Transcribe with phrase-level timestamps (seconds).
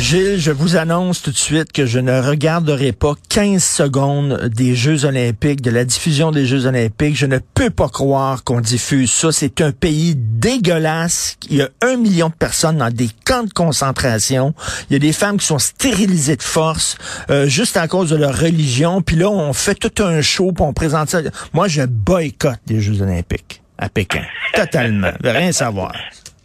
[0.00, 4.74] Gilles, je vous annonce tout de suite que je ne regarderai pas 15 secondes des
[4.74, 7.16] Jeux olympiques, de la diffusion des Jeux olympiques.
[7.16, 9.32] Je ne peux pas croire qu'on diffuse ça.
[9.32, 11.36] C'est un pays dégueulasse.
[11.48, 14.54] Il y a un million de personnes dans des camps de concentration.
[14.90, 16.98] Il y a des femmes qui sont stérilisées de force
[17.30, 19.00] euh, juste à cause de leur religion.
[19.00, 21.20] Puis là, on fait tout un show pour on présente ça.
[21.52, 24.22] Moi, je boycotte les Jeux olympiques à Pékin.
[24.54, 25.12] Totalement.
[25.22, 25.94] Je veux rien savoir.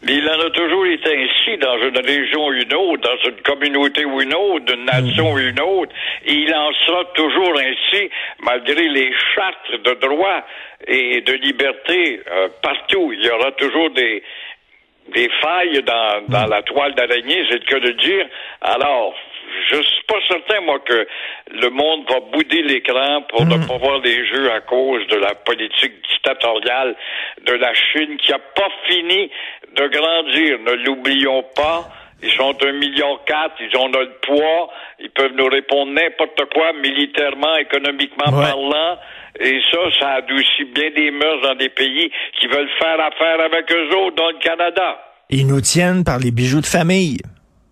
[0.03, 3.41] Mais il en a toujours été ainsi dans une région ou une autre, dans une
[3.41, 5.93] communauté ou une autre, d'une nation ou une autre.
[6.25, 10.43] Et il en sera toujours ainsi, malgré les chartes de droit
[10.87, 13.13] et de liberté euh, partout.
[13.13, 14.23] Il y aura toujours des,
[15.13, 18.25] des failles dans, dans la toile d'araignée, c'est le cas de dire.
[18.61, 19.13] Alors,
[19.70, 21.08] je suis pas certain, moi, que
[21.52, 25.36] le monde va bouder l'écran pour ne pas voir les jeux à cause de la
[25.36, 26.95] politique dictatoriale
[27.45, 29.30] de la Chine qui a pas fini
[29.75, 30.59] de grandir.
[30.59, 31.89] Ne l'oublions pas.
[32.23, 36.71] Ils sont un million quatre, ils ont notre poids, ils peuvent nous répondre n'importe quoi,
[36.73, 38.45] militairement, économiquement Ouais.
[38.45, 38.97] parlant.
[39.39, 43.71] Et ça, ça adoucit bien des mœurs dans des pays qui veulent faire affaire avec
[43.71, 44.99] eux autres, dans le Canada.
[45.31, 47.17] Ils nous tiennent par les bijoux de famille.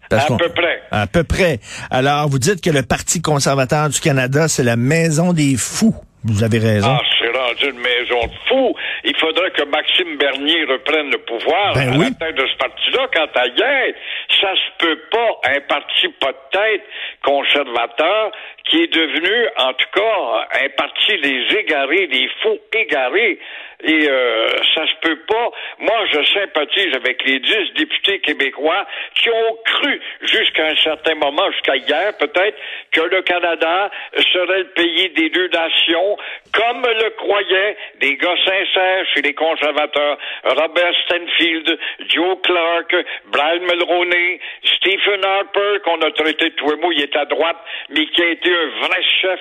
[0.09, 0.81] Parce À peu près.
[0.91, 1.59] À peu près.
[1.91, 5.95] Alors, vous dites que le Parti conservateur du Canada, c'est la maison des fous.
[6.25, 6.89] Vous avez raison.
[6.89, 8.75] Ah, c'est rendu une maison de fous.
[9.05, 12.09] Il faudrait que Maxime Bernier reprenne le pouvoir Ben à oui.
[12.19, 13.07] la tête de ce parti-là.
[13.13, 13.93] Quant à hier,
[14.41, 16.83] ça se peut pas un parti pas de tête
[17.23, 18.31] conservateur
[18.69, 23.39] qui est devenu, en tout cas, un parti des égarés, des fous égarés.
[23.81, 25.51] Et euh, ça se peut pas.
[25.79, 31.49] Moi, je sympathise avec les dix députés québécois qui ont cru jusqu'à un certain moment,
[31.51, 32.57] jusqu'à hier peut-être,
[32.91, 33.89] que le Canada
[34.33, 36.17] serait le pays des deux nations,
[36.53, 41.79] comme le croyaient des gars sincères chez les conservateurs, Robert Stanfield,
[42.09, 42.93] Joe Clark,
[43.27, 44.41] Brian Mulroney,
[44.75, 47.57] Stephen Harper, qu'on a traité de mou, il est à droite,
[47.91, 49.39] mais qui a été un vrai chef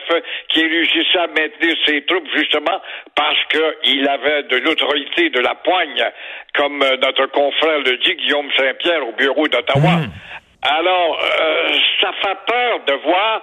[0.48, 2.80] qui réussissait à maintenir ses troupes justement
[3.14, 6.04] parce qu'il avait de l'autorité de la poigne,
[6.54, 10.00] comme euh, notre confrère le dit, Guillaume Saint-Pierre au bureau d'Ottawa.
[10.62, 13.42] Alors, euh, ça fait peur de voir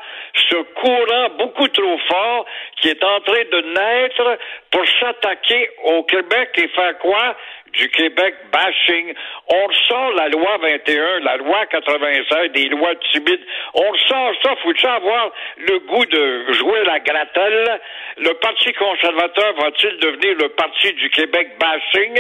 [0.50, 2.46] ce courant beaucoup trop fort
[2.82, 4.38] qui est en train de naître
[4.70, 7.38] pour s'attaquer au Québec et faire quoi?
[7.74, 9.14] Du Québec bashing.
[9.48, 13.42] On ressort la loi 21, la loi 96, des lois timides.
[13.74, 14.56] On ressort ça.
[14.64, 17.82] Faut-il avoir le goût de jouer la gratelle?
[18.18, 22.18] Le Parti conservateur va-t-il devenir le Parti du Québec bashing?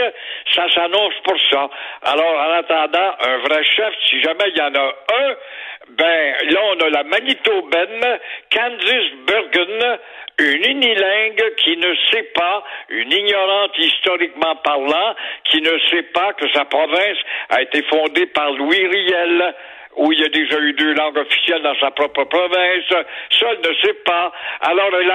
[0.53, 1.69] Ça s'annonce pour ça.
[2.03, 5.35] Alors, en attendant, un vrai chef, si jamais il y en a un,
[5.89, 8.19] ben, là, on a la Manitobaine,
[8.51, 9.99] Candice Bergen,
[10.39, 16.49] une unilingue qui ne sait pas, une ignorante historiquement parlant, qui ne sait pas que
[16.51, 17.17] sa province
[17.49, 19.55] a été fondée par Louis Riel
[19.95, 22.83] où il y a déjà eu deux langues officielles dans sa propre province.
[22.89, 24.31] Ça, ne sait pas.
[24.61, 25.11] Alors, elle,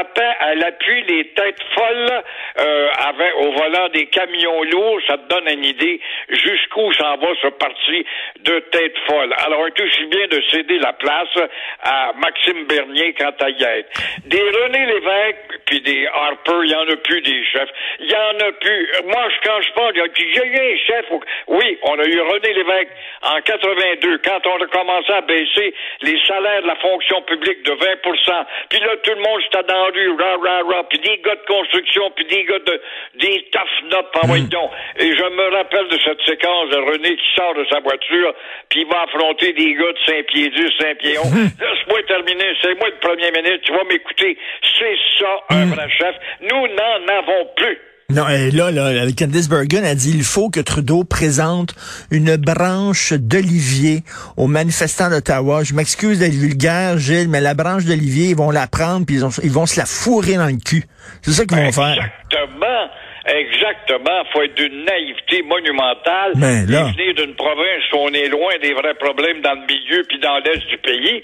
[0.48, 2.22] elle appuie les têtes folles
[2.58, 5.00] euh, avec, au volant des camions lourds.
[5.06, 8.06] Ça te donne une idée jusqu'où s'en va ce parti
[8.40, 9.34] de têtes folles.
[9.44, 11.38] Alors, est aussi bien de céder la place
[11.82, 13.84] à Maxime Bernier quant à y.
[14.26, 17.68] Des René Lévesque puis des Harper, il y en a plus des chefs.
[18.00, 18.90] Il y en a plus.
[19.04, 21.06] Moi, je, quand je parle, il y a eu un chef.
[21.46, 22.90] Oui, on a eu René Lévesque
[23.22, 28.46] en 82, quand on commencé à baisser les salaires de la fonction publique de 20
[28.68, 31.34] Puis là, tout le monde c'était dans la rue, rah, rah, rah, puis des gars
[31.34, 32.80] de construction, puis des gars de...
[33.16, 34.70] des tough nuts, en voyons donc.
[34.98, 38.34] Et je me rappelle de cette séquence de René qui sort de sa voiture,
[38.68, 41.60] puis il va affronter des gars de Saint-Pied-10, Saint-Pied-11.
[41.60, 44.38] Laisse-moi terminer, c'est moi le premier ministre, tu vas m'écouter.
[44.78, 46.14] C'est ça, un vrai chef.
[46.40, 47.89] Nous n'en avons plus.
[48.10, 51.74] Non, et là, là, Candice Bergen a dit il faut que Trudeau présente
[52.10, 54.02] une branche d'olivier
[54.36, 55.62] aux manifestants d'Ottawa.
[55.64, 59.24] Je m'excuse d'être vulgaire, Gilles, mais la branche d'olivier, ils vont la prendre puis ils,
[59.24, 60.84] ont- ils vont se la fourrer dans le cul.
[61.22, 61.94] C'est ça qu'ils vont faire.
[61.94, 62.88] Exactement.
[63.26, 64.24] Exactement.
[64.32, 66.32] faut être d'une naïveté monumentale.
[66.36, 69.66] Mais là- Et venir d'une province où on est loin des vrais problèmes dans le
[69.66, 71.22] milieu puis dans l'est du pays.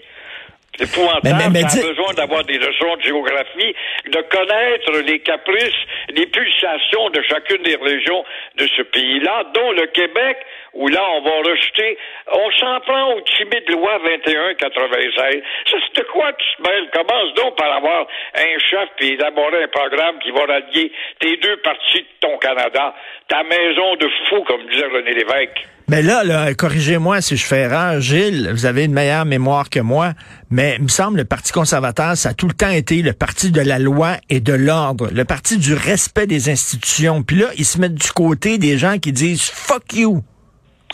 [0.78, 1.20] C'est épouvantable.
[1.24, 3.74] Mais- mais- mais a besoin d'avoir des leçons de géographie,
[4.06, 5.80] de connaître les caprices,
[6.10, 8.24] les pulsations de chacune des régions
[8.56, 10.36] de ce pays-là, dont le Québec,
[10.74, 11.96] où là, on va rejeter,
[12.32, 15.42] on s'en prend au timide loi 21-96.
[15.70, 16.88] Ça, c'est de quoi tu te mêles?
[16.92, 21.56] Commence donc par avoir un chef puis élaborer un programme qui va rallier tes deux
[21.58, 22.94] parties de ton Canada,
[23.28, 25.66] ta maison de fou, comme disait René Lévesque.
[25.88, 29.78] Mais là, là corrigez-moi si je fais erreur, Gilles, vous avez une meilleure mémoire que
[29.80, 30.10] moi,
[30.50, 33.50] mais il me semble le Parti conservateur, ça a tout le temps été le parti
[33.50, 37.22] de la loi et de l'ordre, le parti du respect des institutions.
[37.22, 40.22] Puis là, ils se mettent du côté des gens qui disent fuck you.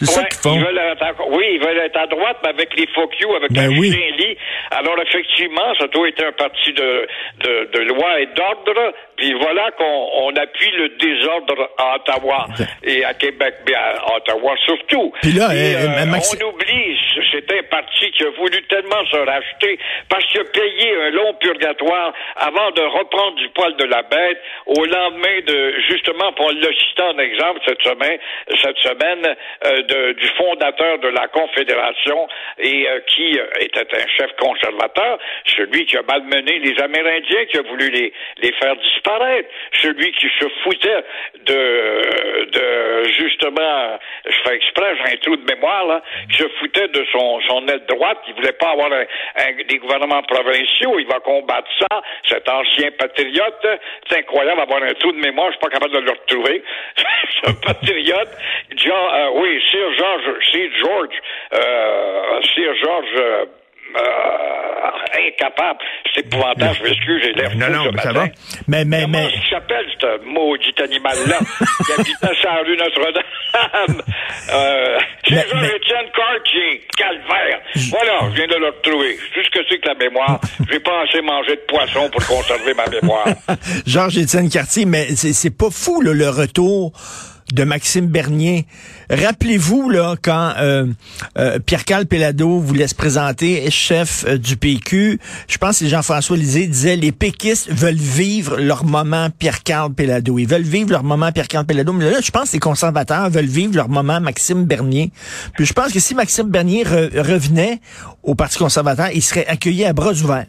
[0.00, 0.54] C'est ça qu'ils font.
[0.54, 3.28] ils veulent être à- oui, ils veulent être à droite, mais avec les fuck you,
[3.36, 3.90] avec Ben un oui.
[3.90, 4.36] lit.
[4.70, 7.06] Alors, effectivement, ça doit être un parti de,
[7.44, 8.94] de, de loi et d'ordre.
[9.18, 12.46] Puis voilà qu'on on appuie le désordre à Ottawa
[12.82, 15.12] et à Québec, mais à Ottawa surtout.
[15.20, 16.96] Puis là, Et, euh, euh, Maxi- on oublie,
[17.32, 21.34] c'est un parti qui a voulu tellement se racheter parce qu'il a payé un long
[21.34, 26.72] purgatoire avant de reprendre du poil de la bête au lendemain de, justement, pour le
[26.74, 28.18] citer en exemple cette semaine,
[28.62, 34.32] cette semaine euh, du fondateur de la Confédération et euh, qui euh, était un chef
[34.38, 39.48] conservateur, celui qui a malmené les Amérindiens, qui a voulu les, les faire disparaître,
[39.80, 41.04] celui qui se foutait
[41.46, 46.88] de, de justement, je fais exprès, j'ai un trou de mémoire, là, qui se foutait
[46.88, 51.20] de son, son aile droite, qui voulait pas avoir un- des gouvernements provinciaux, il va
[51.20, 53.66] combattre ça, cet ancien patriote,
[54.08, 56.62] c'est incroyable d'avoir un trou de mémoire, je suis pas capable de le retrouver,
[57.44, 58.28] ce patriote,
[58.76, 61.14] John, euh, oui, Sir George, Sir George,
[61.54, 63.44] euh, Sir George, euh,
[63.96, 65.78] euh, incapable.
[66.14, 68.24] C'est épouvantable, je m'excuse, j'ai l'air Non, fou non, ce mais ça va.
[68.68, 71.38] Mais, mais, Comment mais, il s'appelle, ce maudit animal-là,
[71.86, 73.22] qui habitait sur la rue Notre-Dame?
[74.52, 77.60] euh, c'est Jean-Étienne Cartier, calvaire.
[77.90, 79.18] Voilà, je viens de le retrouver.
[79.34, 80.40] C'est ce que c'est que la mémoire.
[80.70, 83.26] J'ai pas assez mangé de poisson pour conserver ma mémoire.
[83.86, 86.92] Georges-Étienne Cartier, mais c'est c'est pas fou là, le retour
[87.52, 88.64] de Maxime Bernier.
[89.12, 90.86] Rappelez-vous là quand euh,
[91.38, 96.66] euh, Pierre-Carl Pellado voulait se présenter chef euh, du PQ, je pense que Jean-François Lisée
[96.66, 100.38] disait les péquistes veulent vivre leur moment Pierre-Carl Pellado.
[100.38, 101.92] Ils veulent vivre leur moment Pierre-Carl Pellado.
[101.92, 105.12] Mais là, je pense que les conservateurs veulent vivre leur moment Maxime Bernier.
[105.56, 107.80] Puis je pense que si Maxime Bernier re- revenait
[108.22, 110.46] au Parti conservateur, il serait accueilli à bras ouverts.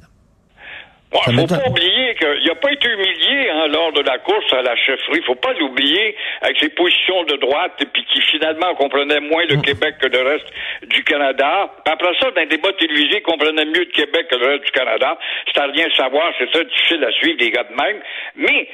[1.11, 1.92] Faut pas oublier
[2.23, 5.21] qu'il n'a pas été humilié hein, lors de la course à la chefferie.
[5.25, 9.57] faut pas l'oublier avec ses positions de droite et puis qui finalement comprenait moins le
[9.61, 10.47] Québec que le reste
[10.83, 11.71] du Canada.
[11.85, 14.71] Après ça, dans un débat télévisé, il comprenait mieux le Québec que le reste du
[14.71, 15.17] Canada.
[15.47, 18.01] C'est à rien savoir, c'est très difficile à suivre des gars de même.
[18.35, 18.67] Mais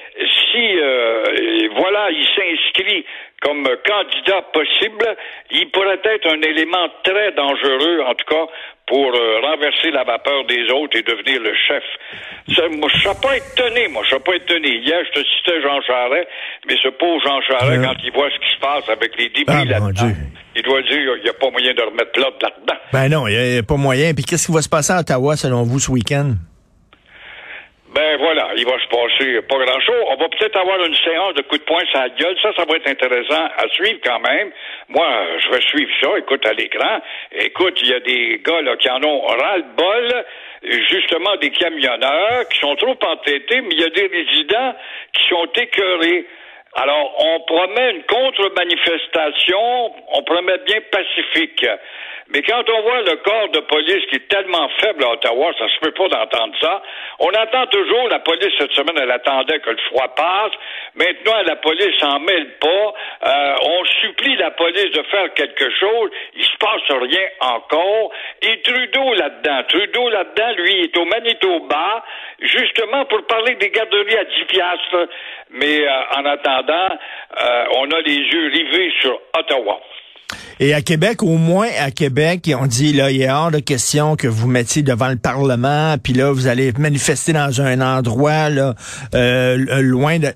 [0.52, 1.24] si euh,
[1.76, 3.06] voilà, il s'inscrit
[3.42, 5.16] comme candidat possible,
[5.52, 8.48] il pourrait être un élément très dangereux, en tout cas,
[8.90, 11.84] pour euh, renverser la vapeur des autres et devenir le chef.
[12.56, 14.78] Ça, moi, je ne pas étonné, moi, je ne pas étonné.
[14.84, 16.28] Hier, je te citais Jean Charest,
[16.68, 17.86] mais ce pauvre Jean Charest, Ouais.
[17.86, 20.12] quand il voit ce qui se passe avec les débris Ah, là-dedans,
[20.56, 22.80] il doit dire il n'y a pas moyen de remettre l'ordre là-dedans.
[22.92, 24.14] Ben non, il n'y a, pas moyen.
[24.16, 26.34] Puis qu'est-ce qui va se passer à Ottawa, selon vous, ce week-end?
[27.92, 30.04] Ben voilà, il va se passer pas grand-chose.
[30.10, 32.36] On va peut-être avoir une séance de coups de poing sur la gueule.
[32.40, 34.52] Ça, ça va être intéressant à suivre quand même.
[34.90, 35.08] Moi,
[35.40, 37.02] je vais suivre ça, écoute, à l'écran.
[37.32, 40.26] Écoute, il y a des gars là, qui en ont ras-le-bol,
[40.88, 44.76] justement des camionneurs qui sont trop entêtés, mais il y a des résidents
[45.14, 46.28] qui sont écœurés.
[46.76, 51.66] Alors, on promet une contre-manifestation, on promet bien pacifique.
[52.32, 55.68] Mais quand on voit le corps de police qui est tellement faible à Ottawa, ça
[55.68, 56.84] se peut pas d'entendre ça.
[57.18, 60.52] On entend toujours, la police cette semaine, elle attendait que le froid passe.
[60.94, 62.94] Maintenant, la police s'en mêle pas.
[63.26, 66.12] Euh, on supplie la police de faire quelque chose.
[66.36, 68.12] Il se passe rien encore.
[68.44, 72.04] Et Trudeau là-dedans, Trudeau là-dedans, lui, est au Manitoba,
[72.42, 75.10] justement pour parler des garderies à 10 piastres.
[75.52, 76.96] Mais euh, en attendant,
[77.42, 79.80] euh, on a les yeux rivés sur Ottawa.
[80.60, 84.16] Et à Québec, au moins à Québec, on dit là, il est hors de question
[84.16, 88.50] que vous mettiez devant le Parlement, puis là, vous allez manifester dans un endroit
[89.16, 90.28] euh, loin de.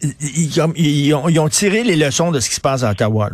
[0.77, 3.29] Ils, ont, tiré les leçons de ce qui se passe à Ottawa.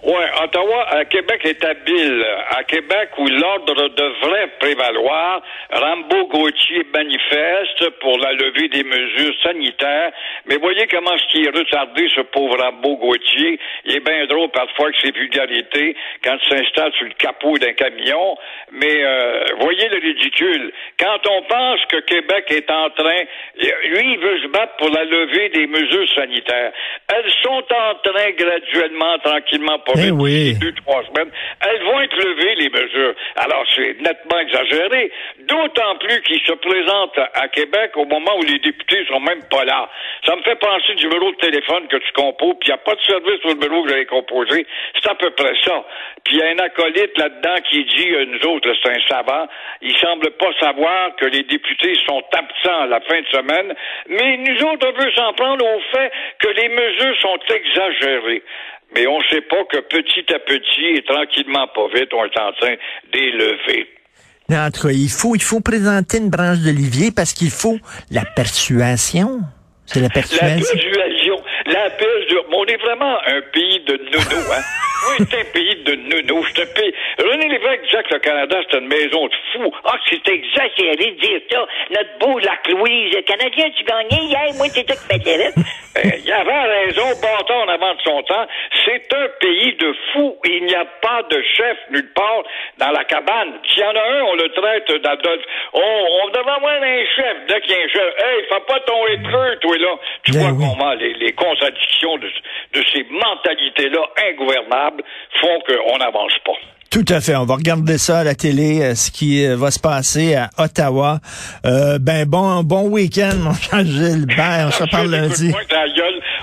[0.00, 0.14] Oui,
[0.44, 2.24] Ottawa, à Québec est habile.
[2.50, 10.12] À Québec, où l'ordre devrait prévaloir, Rambo Gauthier manifeste pour la levée des mesures sanitaires.
[10.46, 13.58] Mais voyez comment ce qui est retardé, ce pauvre Rambo Gauthier.
[13.86, 17.72] Il est bien drôle parfois que ses vulgarités quand il s'installe sur le capot d'un
[17.72, 18.38] camion.
[18.70, 20.72] Mais euh, voyez le ridicule.
[21.00, 23.22] Quand on pense que Québec est en train,
[23.56, 26.72] lui, il veut se battre pour la levée des mesures sanitaires.
[27.12, 30.52] Elles sont en train graduellement, tranquillement, pas Eh vite, oui.
[30.52, 31.30] d'ici deux, trois semaines,
[31.60, 33.14] elles vont être levées, les mesures.
[33.36, 35.10] Alors, c'est nettement exagéré.
[35.40, 39.64] D'autant plus qu'ils se présentent à Québec au moment où les députés sont même pas
[39.64, 39.88] là.
[40.26, 42.78] Ça me fait penser du numéro de téléphone que tu composes, puis il n'y a
[42.78, 44.66] pas de service au numéro que j'avais composé.
[45.00, 45.84] C'est à peu près ça.
[46.24, 49.48] Puis il y a un acolyte là-dedans qui dit, euh, nous autres, c'est un savant,
[49.80, 53.74] il semble pas savoir que les députés sont absents à la fin de semaine,
[54.08, 58.42] mais nous autres, on veut s'en prendre au fait que les mesures sont exagérées.
[58.94, 62.38] Mais on ne sait pas que petit à petit et tranquillement pas vite, on est
[62.40, 62.74] en train
[63.12, 63.88] d'élever.
[64.50, 67.78] En tout cas, il faut, il faut présenter une branche d'olivier parce qu'il faut
[68.10, 69.40] la persuasion.
[69.84, 70.56] C'est la La persuasion.
[70.58, 72.40] persuasion, la persuasion.
[72.52, 74.62] On est vraiment un pays de nounous, hein?
[75.08, 76.44] Oui, c'est un pays de nounous.
[76.54, 76.92] C'est un pays...
[77.18, 79.72] René Lévesque disait que le Canada, c'est une maison de fous.
[79.84, 81.66] Ah, c'est exagéré de dire ça.
[81.90, 85.54] Notre beau lac Louise, le Canadien, tu gagnais hier, moi, c'est toi qui m'intéresse.
[85.96, 88.46] Euh, il avait raison, bâton en avant de son temps.
[88.84, 90.36] C'est un pays de fous.
[90.44, 92.42] Il n'y a pas de chef nulle part
[92.78, 93.54] dans la cabane.
[93.66, 95.42] S'il y en a un, on le traite d'adolphe.
[95.72, 97.36] On, on devrait avoir un chef.
[97.48, 99.96] Dès qu'il y a un chef, hey, fais pas ton épreu, toi, là.
[100.22, 100.64] Tu Ben vois oui.
[100.70, 102.28] comment les, les contradictions de,
[102.74, 104.97] de ces mentalités-là ingouvernables
[105.40, 106.52] font qu'on n'avance pas.
[106.90, 107.36] Tout à fait.
[107.36, 110.48] On va regarder ça à la télé, euh, ce qui euh, va se passer à
[110.56, 111.20] Ottawa.
[111.66, 114.68] Euh, ben bon, bon week-end, mon cher Gilbert.
[114.68, 115.52] On se reparle lundi.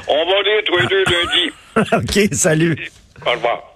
[0.07, 1.91] On va lire tous les deux lundi.
[1.93, 2.91] OK, salut.
[3.25, 3.74] Au revoir.